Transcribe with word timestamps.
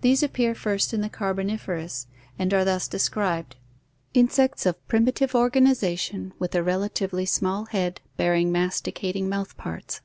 These 0.00 0.24
appear 0.24 0.52
first 0.56 0.92
in 0.92 1.00
the 1.00 1.08
Carboniferous 1.08 2.08
and 2.40 2.52
are 2.52 2.64
thus 2.64 2.88
described: 2.88 3.54
Insects 4.12 4.66
of 4.66 4.84
primitive 4.88 5.30
organiza 5.30 5.96
tion, 5.96 6.32
with 6.40 6.56
a 6.56 6.62
relatively 6.64 7.24
small 7.24 7.66
head 7.66 8.00
bear 8.16 8.34
ing 8.34 8.50
masticating 8.50 9.28
mouth 9.28 9.56
parts. 9.56 10.00